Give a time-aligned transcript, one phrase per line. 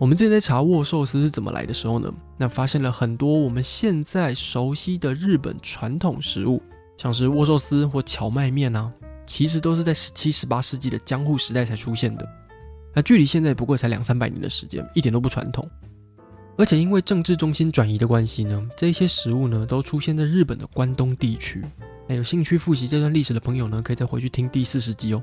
[0.00, 6.62] 我们之前在查握寿司是怎么来的时候呢，那发现了很多我们现在熟悉的日本传统食物，
[6.96, 8.90] 像是握寿司或荞麦面啊，
[9.26, 12.26] 其实都是在十七、十八世纪的江户时代才出现的。
[12.94, 15.68] 那距离现在不过才两三百年的时间，一点都不传统。
[16.56, 21.62] 而且因为政治中心转移的关系呢，这些食物呢都出现在日本的关东地区。
[22.08, 25.22] 那有兴趣复习这段历史的朋友呢，可以再回去听第四十集哦。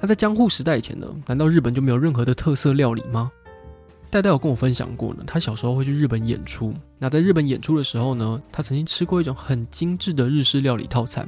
[0.00, 3.30] 那在江户时代以前呢，难道日本就没有任何的特色料理吗？
[4.12, 6.70] 代代有跟我分享过呢，他小时候会去日本演出。
[6.98, 11.26] 那在日本演出的时候呢，他曾经吃过一种很精致的日式料理套餐。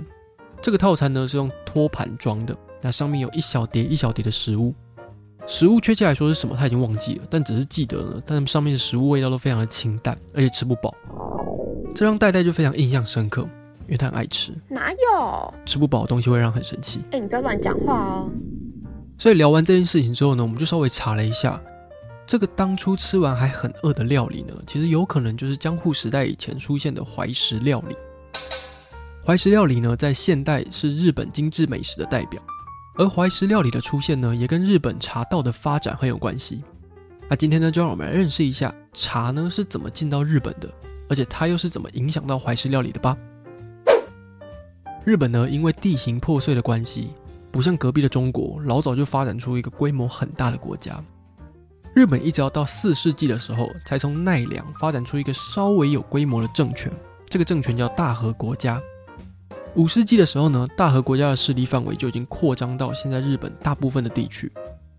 [0.61, 4.75] 这个套餐呢是用托盘装的，那上面有一小碟一小碟的食物。
[5.47, 10.95] 食物确切来说是什么，他已经忘记了，但只是记得呢，但上面的食物味道都非常的清淡，而且吃不饱。
[11.95, 13.41] 这让戴戴就非常印象深刻，
[13.87, 14.53] 因为他很爱吃。
[14.69, 15.55] 哪有？
[15.65, 17.01] 吃不饱的东西会让很生气。
[17.13, 18.31] 哎，你不要乱讲话哦。
[19.17, 21.59] 所以聊完这件事情之后呢，我们就稍微查了一下。
[22.27, 27.95] 这个当初吃完还很饿的料理呢，其实有可能就是江户时代以前出现的怀石料理。
[29.25, 32.43] 怀石料理呢，在现代是日本精致美食的代表，
[32.97, 36.65] 而怀石料理的出现呢，也跟日本茶道的发展很有关系。
[37.29, 40.71] 那今天呢，就让我们来认识一下茶呢是怎么进到日本的，
[41.09, 43.17] 而且它又是怎么影响到怀石料理的吧。
[45.05, 47.13] 日本呢，因为地形破碎的关系，
[47.51, 51.03] 不像隔壁的中国，老早就发展出一个规模很大的国家。
[51.95, 56.93] 日本一直要到四世纪的时候，才从奈良发展出一个稍微有规模的政权，
[57.27, 58.83] 这个政权叫大和国家。
[59.77, 64.51] 五世纪的时候呢，大和国家的势力范围就已经扩张到现在日本大部分的地区。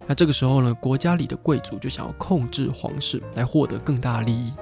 [0.08, 4.54] 那这个时候呢，国家里的贵族就想要控制皇室，来获得更大的利益。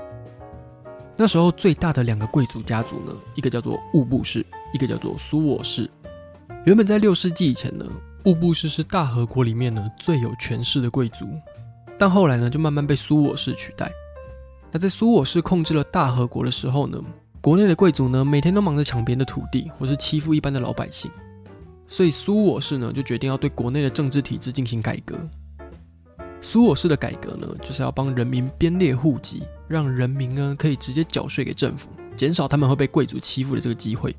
[1.16, 4.44] 那时候最大的两个贵族家族呢，一个叫做物部氏，
[4.74, 5.88] 一个叫做苏我氏。
[6.66, 7.86] 原本在六世纪以前呢，
[8.26, 11.28] 物部氏是大和国里面呢最有权势的贵族。
[11.98, 13.92] 但后来呢，就慢慢被苏我氏取代。
[14.72, 17.00] 那在苏我氏控制了大和国的时候呢，
[17.42, 21.12] 国内的贵族呢，每天都忙着抢别人的土地，或是欺负一般的老百姓。
[21.88, 25.16] 所以苏我氏呢，就决定要对国内的政治体制进行改革。
[26.42, 34.16] 苏我氏的改革呢，就是要帮人民编列户籍，让人民呢可以直接缴税给政府，减少他们会被贵族欺负的这个机会。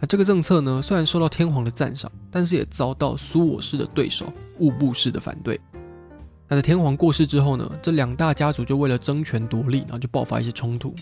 [0.00, 4.26] 那这个政策呢，虽然受到天皇的赞赏，但是也遭到苏我氏的对手
[4.58, 5.60] 物部氏的反对。
[6.52, 10.94] 那在天皇过世之后呢，这两大家族就为了争权夺利，然后就爆发一些冲突。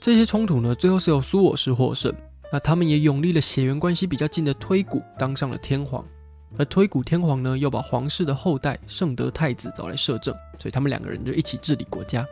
[0.00, 2.14] 这些冲突呢，最后是由苏我氏获胜。
[2.52, 6.04] 那他们也拥立了血缘关系比较近的推古当上了天皇，
[6.56, 12.24] 而推古天皇呢，又把皇室的后代圣德太子找来摄政，所以他们两个人就一起治理国家。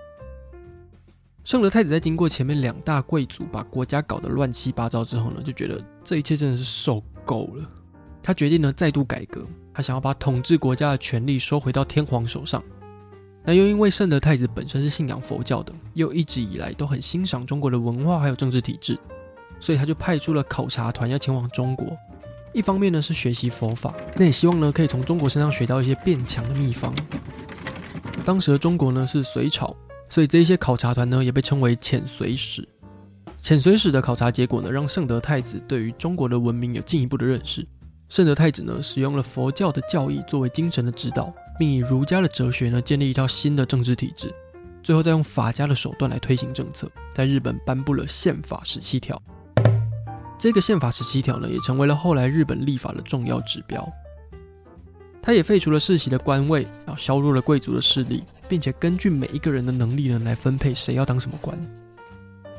[1.43, 7.69] 圣德太子在经过前面两大贵族把国家搞得乱七八糟之后呢，就觉得这一切真的是受够了。
[8.23, 9.45] 他决定呢再度改革，
[9.75, 12.63] 他想要把统治国家的权力收回到天皇手上。
[13.45, 18.97] 那又因为圣德太子本身是信仰佛教的，又一直以来都很欣赏中国的文化还有政治体制，
[19.59, 21.87] 所以他就派出了考察团要前往中国。
[22.53, 26.95] 一方面呢是学习佛法，那也希望呢可以从中国身上学到一些变强的秘方。
[28.25, 29.75] 当时的中国呢是隋朝，
[30.09, 32.69] 所以这一些考察团呢也被称为遣隋使。
[33.41, 37.67] 遣隋使的考察结果呢，让圣德太子对于中国的文明有进一步的认识。
[38.13, 44.31] 圣德太子呢，使用了佛教的教义作为精神的指导，并以儒家的哲学呢，建立一套新的政治体制。
[44.83, 49.19] 最后再用法家的手段来推行政策，在日本颁布了宪法十七条。
[50.39, 53.91] 这个宪法十七条呢，也成为了后来日本立法的重要指标。
[55.23, 61.59] 他也废除了世袭的官位，然后削弱了贵族的势力，并且根据每一个人的能力呢，来分配谁要当什么官。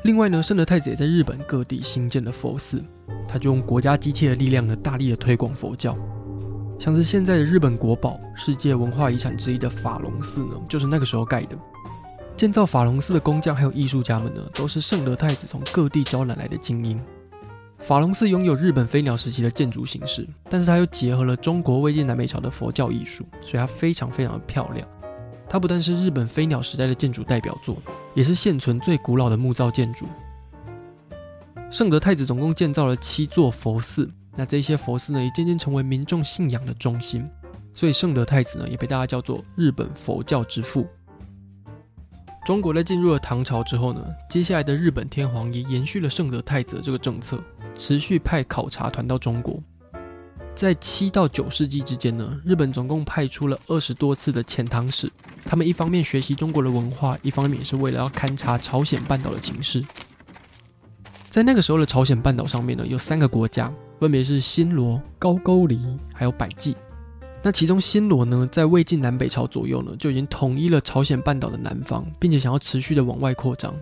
[0.04, 2.84] 另外呢，圣德太子也在日本各地兴建了佛寺，
[3.26, 5.96] 他就用国家机器的力量呢，大力的推广佛教。
[6.78, 11.56] 像是现在的日本国宝、世界文化遗产之一的法隆寺呢，就是那个时候盖的。
[12.36, 17.00] 建造法隆寺的工匠还有艺术家们呢，都是圣德太子从各地招揽来的精英。
[17.78, 24.86] 法隆寺拥有日本飞鸟时期的建筑形式，但是它又结合了中国魏晋南北朝的佛教艺术，所以它非常非常的漂亮。
[25.54, 27.76] 它不但是日本飞鸟时代的建筑代表作，
[28.12, 30.04] 也是现存最古老的木造建筑。
[31.70, 37.30] 圣德太子总共建造了七座佛寺，那这些佛寺呢，也渐渐成为民众信仰的中心。
[37.72, 40.88] 所以圣德太子呢，也被大家叫做日本佛教之父。
[42.44, 47.40] 中国在进入了唐朝之后呢，接下来的日本天皇也延续了圣德太子的这个政策，
[47.76, 49.62] 持续派考察团到中国。
[50.54, 55.10] 在七到九世纪之间呢，日本总共派出了二十多次的遣唐使，
[55.44, 59.84] 他们一方面学习中国的文化，一方面也是为了要勘察朝鲜半岛的情势。
[61.28, 65.80] 在那个时候的朝鲜半岛上面呢，有三个国家，分别是新罗、高句丽
[66.12, 66.76] 还有百济。
[67.42, 73.74] 那其中新罗呢，在魏晋南北朝左右呢，就已经统一了朝鲜半岛的南方，并且想要持续的往外扩张。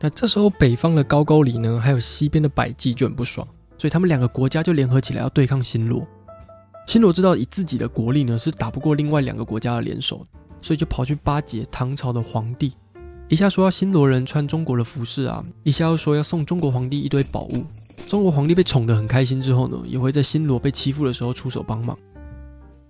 [0.00, 3.46] 那这时候北方的高句丽呢，还有西边的百济就很不爽，
[3.78, 6.06] 所以他们两个国家就联合起来要对抗新罗。
[6.86, 10.26] 新罗知道以自己的国力呢，是打不过另外两个国家的联手，
[10.60, 12.72] 所以就跑去巴结唐朝的皇帝，
[13.28, 17.66] 一下说要新罗人穿中国的服饰啊，一下又说要送中国皇帝一堆宝物。
[18.08, 21.96] 中国皇帝被宠得很开心之后呢，也会在新罗被欺负的时候出手帮忙。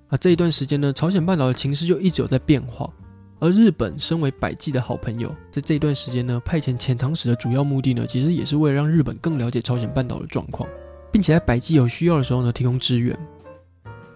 [0.09, 2.89] 啊，这一段时间呢，朝鲜半岛的情势就一直有在变化。
[3.41, 10.69] 而日本身为百济的好朋友，在这一段时间呢，派遣遣唐使的主要目的呢，其实也是为了让日本更了解朝鲜半岛的状况，
[11.13, 13.17] 并且在百济有需要的时候呢，提供支援。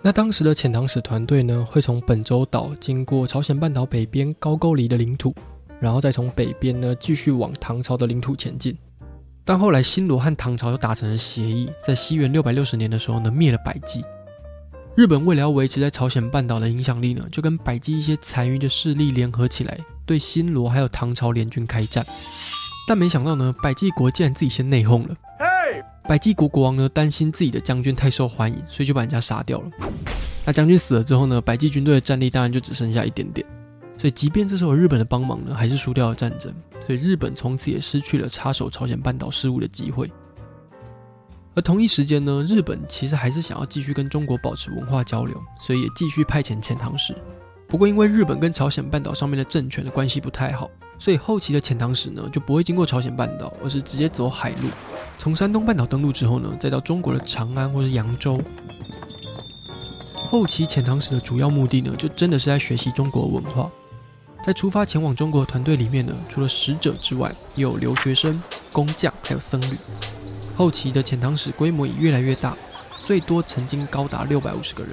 [0.02, 5.32] 那当时的遣唐使团队呢，会从本州岛经过朝鲜半岛北边高句丽的领土，
[5.78, 8.76] 然后再从北边呢继续往唐朝的领土前进。
[9.44, 14.02] 但后来新罗和唐朝又达成了协议，在西元六百六十年的时候呢，灭了百济。
[14.94, 22.04] 日本为了要维持在朝鲜半岛的影响力呢，就跟百济一些残余的势力联合起来，对新罗还有唐朝联军开战。
[22.86, 25.16] 但没想到呢，百济国竟然自己先内讧了。
[26.04, 29.70] 百济国国王呢，担心自己的将军太受欢迎，所以就把人家杀掉了。
[30.44, 33.46] 那将军死了之后呢，百济军队的战力当然就只剩下一点点。
[33.96, 36.54] 所以即便这时候日本的帮忙呢，还是输掉了战争。
[36.86, 40.10] 所以日本从此也失去了插手朝鲜半岛事务的机会。
[41.54, 47.14] 而同一时间呢，日本其实还是想要继续跟中国保持文化交流，所以也继续派遣遣唐使。
[47.68, 54.68] 不过因为日本跟朝鲜半岛上面的政权的关系不太好，所以后期的遣唐使呢就不会经过朝鲜半岛，而是直接走海路，
[55.18, 58.40] 从山东半岛登陆之后呢，再到中国的长安或是扬州。
[60.30, 63.70] 后期遣唐使的主要目的呢，就真的是在学习中国文化。
[64.42, 69.76] 在出发前往中国的团队里面呢，除了使者之外，也有留学生、工匠，还有僧侣。
[70.56, 72.56] 后期的遣唐使规模也越来越大，
[73.04, 74.92] 最多曾经高达六百五十个人。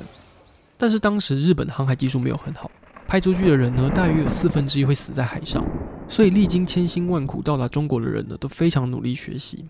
[0.77, 2.71] 但是当时日本航海技术没有很好，
[3.07, 5.65] 派出去的人呢，大约有四分之一会死在海上。
[6.07, 9.65] 所以历经千辛万苦到达中国的人呢，都非常努力学习。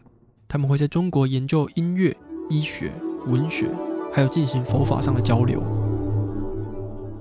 [0.47, 2.15] 他们会在中国研究音乐、
[2.49, 2.93] 医学、
[3.25, 3.69] 文学，
[4.13, 5.61] 还有进行佛法上的交流。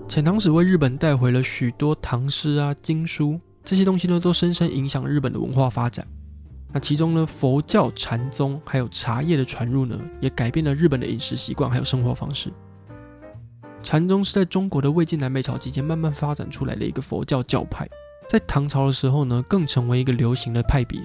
[0.09, 6.07] 遣唐使为日本带回了许多唐诗啊、经书，这些东西呢，都深深影响日本的文化发展。
[6.73, 12.53] 那其中呢，佛教禅宗还有茶叶的传入呢，也改变了日本的饮食习惯还有生活方式。
[13.83, 17.89] 禅宗是在中国的魏晋南北朝期间慢慢发展出来的一个佛教教派，
[18.29, 21.01] 在唐朝的时候呢，更成为一个流行的派别。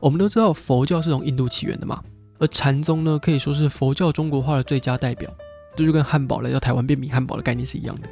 [0.00, 2.02] 我们都知道佛教是从印度起源的嘛，
[2.40, 5.30] 而禅宗呢，可以说是佛教中国化的最佳代表，
[5.76, 8.08] 这就跟汉堡来到台湾变米汉堡的概念是一样的。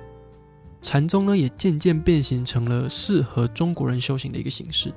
[0.80, 4.92] 禅宗呢，也渐渐变形成了适合中国人修行的一个形式。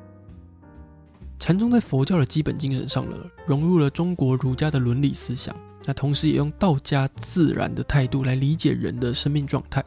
[1.43, 9.83] 禅宗在佛教的基本精神上呢，融入了中国儒家的伦理思想，那同时也用道家自然的态度来理解人的生命状态。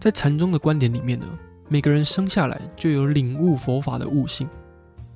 [0.00, 1.24] 在禅宗的观点里面呢，
[1.68, 4.48] 每个人生下来就有领悟佛法的悟性，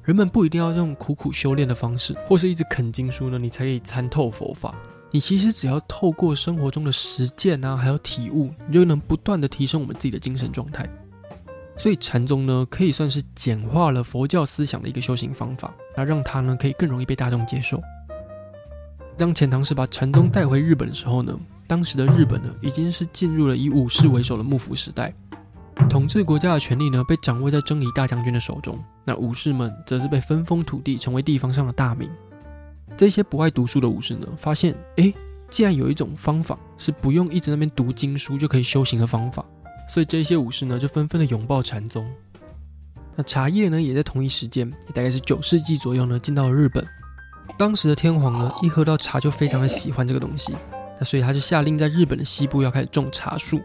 [0.05, 4.73] 人们不一定要用苦苦修炼的方式，或是一直啃经书呢，你才可以参透佛法。
[5.11, 10.89] 你其实只要透过生活中的实践啊，还有体悟，你就能不断的提升我们自己的精神状态。
[11.83, 17.83] 所以禅宗呢，可以算是简化了佛教思想的一个修行方法，那让它呢可以更容易被大众接受。
[19.19, 21.37] 当遣唐使把禅宗带回日本的时候呢，
[21.67, 25.12] 当时的日本呢已经是进入了以武士为首的幕府时代，
[25.91, 32.09] 统治国家的权力呢被掌握在征夷大将军的手中，那武士们则是被分封土地，成为地方上的大名。
[32.97, 35.12] 这些不爱读书的武士呢，发现诶，
[35.51, 39.45] 既然有一种方法是不用一直那边读经书就可以修行的方法。
[39.89, 42.07] 所以这些武士呢，就纷纷的拥抱禅宗。
[43.15, 46.87] 那茶叶呢，也在同一时间，也大概是九世纪左右呢，进到了日本。
[47.59, 50.57] 当时的天皇呢，一喝到茶就非常的喜欢这个东西，
[50.99, 53.61] 那所以他就下令在日本的西部要开始种茶树。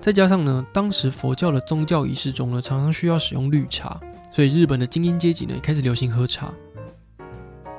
[0.00, 4.00] 再加上呢，当时佛教的宗教仪式中呢，常常需要使用绿茶，
[4.32, 6.50] 所以日本的精英阶级呢，也开始流行喝茶。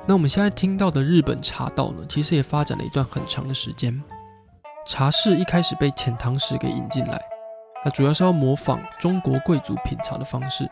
[0.07, 3.99] 那我们现在听到的日本茶道呢，其实也发展了一段很长的时间。
[4.85, 7.19] 茶室一开始被遣唐使给引进来，
[7.83, 10.69] 那主要是要模仿中国贵族品茶的方式。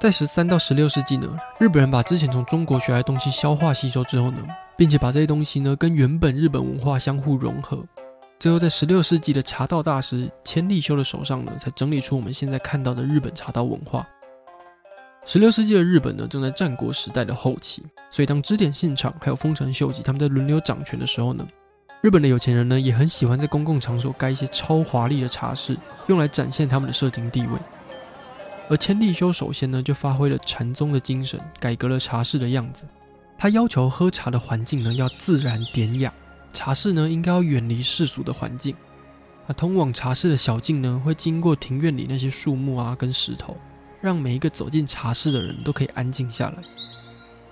[0.00, 4.38] 在十三到十六世纪呢，日本人把之前从中国学来的东西消化吸收之后呢，
[4.76, 7.84] 并且把这些东西呢跟原本日本文化相互融合，
[8.38, 14.08] 最后在十六世纪的茶道大师千利休的手上呢，才整理出我们现在看到的日本茶道文化。
[15.26, 21.46] 十六世纪的日本呢，正在战国时代的后期，所以当织田信长还有丰臣秀吉他们在轮流掌权的时候呢，
[22.02, 25.76] 日本的有钱人呢也很喜欢在公共场所盖一些超华丽的茶室，
[26.06, 27.58] 用来展现他们的社经地位。
[28.70, 32.84] 而千利休首先呢就发挥了禅宗的精神，改革了茶室的样子。
[33.36, 36.10] 他要求喝茶的环境呢要自然典雅，
[36.52, 38.74] 茶室呢应该要远离世俗的环境。
[39.46, 43.56] 那通往茶室的小径呢会经过庭院里那些树木啊跟石头。
[44.00, 46.56] 让每一个走进茶室的人都可以安静下来。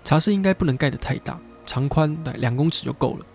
[0.03, 3.27] 茶室应该不能盖得太大，长宽两公尺就够了。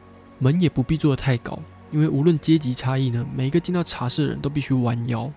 [0.43, 1.57] 门也不必做得太高，
[1.89, 5.31] 因为无论阶级差异呢，每一个进到茶室的人都必须弯腰。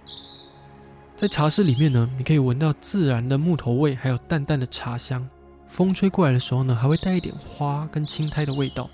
[1.15, 5.27] 在茶室里面呢，你可以闻到自然的木头味，还有淡淡的茶香。
[5.69, 8.91] 风吹过来的时候呢，还会带一点花跟青苔的味道。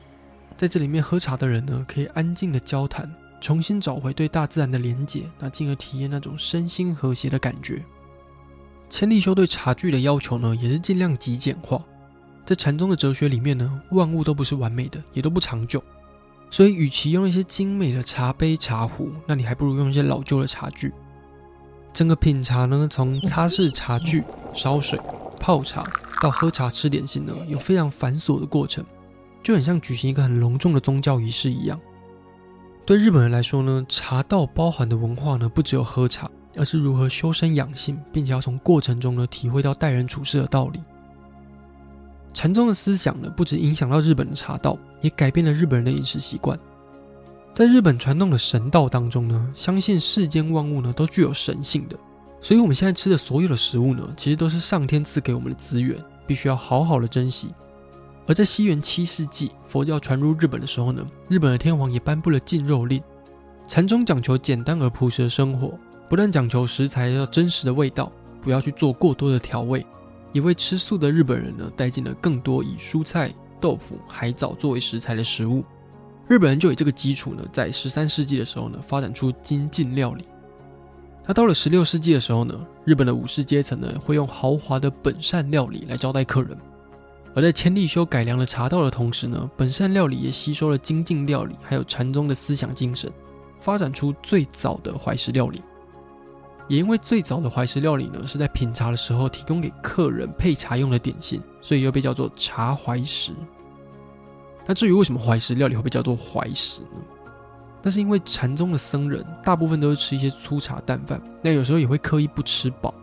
[0.54, 7.82] 在这里面喝茶的人呢，可以安静的交谈，重新找回对大自然的连结，那进而体验那种身心和谐的感觉。
[8.90, 11.82] 千利休对茶具的要求呢，也是尽量极简化。
[12.44, 15.82] 在禅宗的哲学里面呢，万物都不是完美的，也都不长久。
[16.52, 20.92] 所以，与其用一些精美的茶杯、茶壶，那你还不如用一些老旧的茶具。
[21.94, 24.22] 整个品茶呢，从擦拭茶具、
[24.54, 25.00] 烧水、
[25.40, 25.90] 泡茶
[26.20, 28.84] 到喝茶、吃点心呢，有非常繁琐的过程，
[29.42, 31.80] 就很像举行一个很隆重的宗教仪式一样。
[32.84, 36.30] 对日本人来说呢，茶道包含的文化呢，不只有喝茶。
[36.54, 40.82] 而是如何修身养性，并且要从过程中呢体会到待人处事的道理。
[42.34, 46.58] 禅宗的思想呢，不止影响到日本的茶道，也改变了日本人的饮食习惯。
[47.54, 51.96] 在日本传统的神道当中呢，相信世间万物呢都具有神性的，
[52.40, 57.52] 所以我们现在吃的所有的食物呢，其实都是上天赐给我们的资源，必须要好好的珍惜。
[58.26, 63.02] 而在西元七世纪，佛教传入日本的时候呢，日本的天皇也颁布了禁肉令。
[63.68, 65.78] 禅宗讲求简单而朴实的生活。
[66.08, 68.12] 不但讲求食材要真实的味道，
[68.42, 69.86] 不要去做过多的调味，
[70.32, 75.64] 也为吃素的日本人呢带进了更多以蔬菜、豆腐、海藻作为食材的食物。
[76.28, 80.24] 日本人就以这个基础呢，在十三世纪的时候呢，发展出精进料理。
[81.26, 86.56] 那到了十六世纪的时候呢，日本的武士阶层呢会用豪华的本膳料理来招待客人。
[87.34, 93.10] 而在千利休改良了茶道的同时呢，本膳料理也吸收了精进料理，还有禅宗的思想精神，
[93.60, 95.62] 发展出最早的怀石料理。
[96.72, 103.34] 也因为最早的怀石料理呢，是在品茶的时候提供给客人配茶用的点心，所以又被叫做茶怀石。
[104.66, 106.96] 那至于为什么怀石料理会被叫做怀石呢？
[107.82, 112.94] 那是因为禅宗的僧人大部分都是吃一些粗茶淡饭，那有时候也会刻意不吃饱。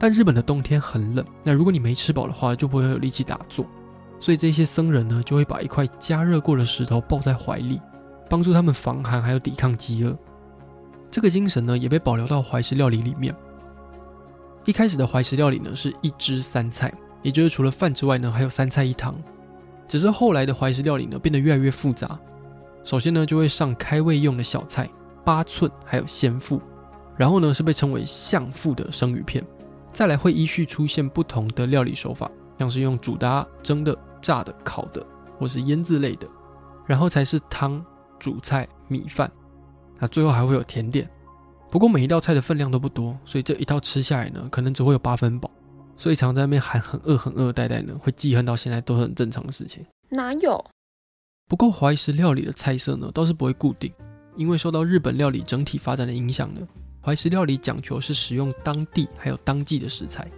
[0.00, 3.64] 但日本的冬天很冷，那如果你没吃饱的话，就不会有力气打坐，
[4.18, 7.80] 所以这些僧人呢，就会把一块加热过的石头抱在怀里，
[8.28, 10.18] 帮助他们防寒，还有抵抗饥饿。
[11.16, 13.34] 这个精神呢，也被保留到怀石料理里面。
[14.66, 16.92] 一开始的怀石料理呢，是一汁三菜，
[17.22, 19.14] 也就是除了饭之外呢，还有三菜一汤。
[19.88, 22.20] 只是后来的怀石料理呢，变得越来越复杂。
[22.84, 24.86] 首先呢，就会上开胃用的小菜
[25.24, 26.60] 八寸，还有鲜腹，
[27.16, 29.42] 然后呢，是被称为相腹的生鱼片。
[29.94, 35.02] 再来会依序出现不同的料理手法，像是用煮的、蒸的、炸的、烤的，
[35.38, 36.28] 或是腌制类的，
[36.84, 37.82] 然后才是汤、
[38.18, 39.32] 主菜、米饭。
[39.98, 41.08] 那最后还会有甜点，
[41.70, 45.50] 不过每一道菜的分量都不多，所以这一道吃下来呢，可能只会有八分饱，
[45.96, 49.84] 所以常在那边喊很饿很饿的代代呢，会记恨到现在都是很正常的事情。
[50.10, 50.64] 哪有？
[51.48, 53.92] 不过怀石料理的菜色呢，倒是不会固定，
[54.36, 56.60] 因为受到日本料理整体发展的影响呢，
[57.00, 60.30] 怀石料理讲求是使用当地还有当季的食材，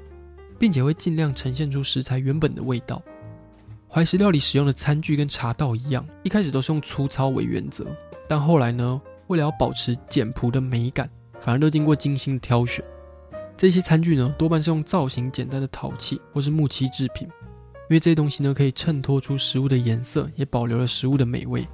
[0.59, 3.03] 并且会尽量呈现出食材原本的味道。
[3.91, 7.87] 怀石料理使用的餐具跟茶道一样，一开始都是用粗糙为原则，
[8.29, 11.09] 但后来呢，为了要保持简朴的美感，
[11.41, 12.85] 反而都经过精心挑选。
[13.57, 21.67] 这些餐具呢，多半是用造型简单的陶器或是木漆制品，因为这些东西呢，可以衬托出食物的颜色，也保留了食物的美味。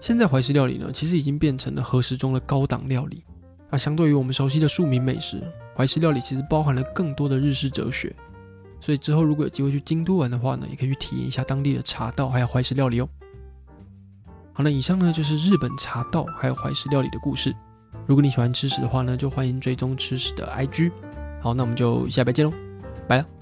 [0.00, 3.22] 现在怀石料理呢，其实已经变成了和食中的高档料理。
[3.70, 5.40] 那相对于我们熟悉的庶民美食，
[5.76, 8.14] 怀石料理其实包含了更多的日式哲学。
[8.80, 13.08] 所以之后如果有机会去京都玩的话呢，也可以去体验一下当地的茶道还有怀石料理哦。
[14.54, 17.54] 好，了以上呢就是日本茶道还有怀石料理的故事。
[18.06, 20.90] 如果你喜欢吃屎的话呢，就欢迎追踪吃屎的 IG。
[21.40, 22.52] 好，那我们就下礼拜见喽，
[23.08, 23.41] 拜了。